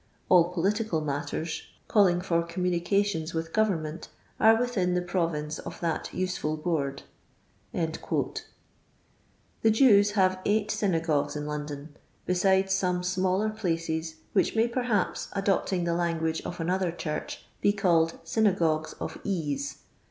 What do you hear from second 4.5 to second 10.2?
within the province of that useful board." The Jews